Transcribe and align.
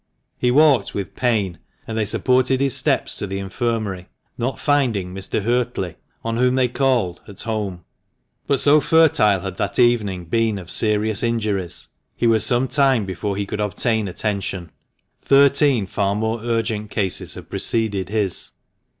He 0.39 0.49
walked 0.49 0.95
with 0.95 1.13
pain, 1.13 1.59
and 1.85 1.95
they 1.95 2.05
supported 2.05 2.59
his 2.59 2.75
steps 2.75 3.17
to 3.17 3.27
the 3.27 3.37
Infirmary, 3.37 4.07
not 4.35 4.57
finding 4.57 5.13
Mr. 5.13 5.43
Huertley, 5.43 5.93
on 6.23 6.37
whom 6.37 6.55
they 6.55 6.67
called, 6.67 7.21
at 7.27 7.41
home. 7.41 7.85
But 8.47 8.59
so 8.59 8.81
fertile 8.81 9.41
had 9.41 9.57
that 9.57 9.77
evening 9.77 10.25
been 10.25 10.57
of 10.57 10.71
serious 10.71 11.21
injuries, 11.21 11.89
he 12.15 12.25
was 12.25 12.43
some 12.43 12.67
time 12.67 13.05
before 13.05 13.37
he 13.37 13.45
could 13.45 13.61
obtain 13.61 14.07
attention. 14.07 14.71
Thirteen 15.21 15.85
far 15.85 16.15
more 16.15 16.39
urgent 16.43 16.89
cases 16.89 17.35
had 17.35 17.51
preceded 17.51 18.09
his. 18.09 18.53